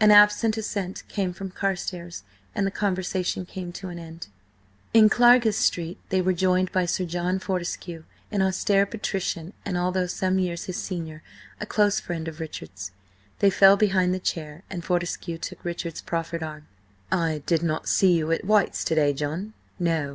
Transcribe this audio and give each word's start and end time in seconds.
An 0.00 0.10
absent 0.10 0.56
assent 0.56 1.02
came 1.06 1.34
from 1.34 1.50
Carstares, 1.50 2.22
and 2.54 2.66
the 2.66 2.70
conversation 2.70 3.44
came 3.44 3.72
to 3.72 3.90
an 3.90 3.98
end. 3.98 4.28
In 4.94 5.10
Clarges 5.10 5.58
Street 5.58 5.98
they 6.08 6.22
were 6.22 6.32
joined 6.32 6.72
by 6.72 6.86
Sir 6.86 7.04
John 7.04 7.38
Fortescue, 7.38 8.04
an 8.30 8.40
austere 8.40 8.86
patrician, 8.86 9.52
and 9.66 9.76
although 9.76 10.06
some 10.06 10.38
years 10.38 10.64
his 10.64 10.78
senior, 10.78 11.22
a 11.60 11.66
close 11.66 12.00
friend 12.00 12.26
of 12.26 12.40
Richard's. 12.40 12.92
They 13.40 13.50
fell 13.50 13.76
behind 13.76 14.14
the 14.14 14.18
chair, 14.18 14.62
and 14.70 14.82
Fortescue 14.82 15.36
took 15.36 15.62
Richard's 15.62 16.00
proffered 16.00 16.42
arm. 16.42 16.68
"I 17.12 17.42
did 17.44 17.62
not 17.62 17.86
see 17.86 18.12
you 18.14 18.32
at 18.32 18.46
White's 18.46 18.82
to 18.84 18.94
day, 18.94 19.12
John?" 19.12 19.52
"No. 19.78 20.14